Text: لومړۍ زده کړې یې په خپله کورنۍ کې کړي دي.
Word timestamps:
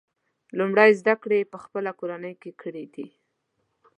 لومړۍ 0.57 0.91
زده 0.99 1.13
کړې 1.23 1.37
یې 1.41 1.49
په 1.51 1.57
خپله 1.63 1.91
کورنۍ 1.99 2.33
کې 2.41 2.51
کړي 2.61 2.85
دي. 2.93 3.07